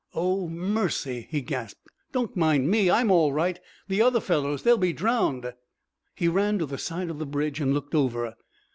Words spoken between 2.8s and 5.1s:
I'm all right. The other fellers they'll be